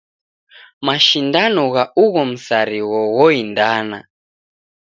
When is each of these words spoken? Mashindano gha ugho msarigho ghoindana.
Mashindano 0.85 1.63
gha 1.73 1.83
ugho 2.03 2.21
msarigho 2.31 2.99
ghoindana. 3.15 3.99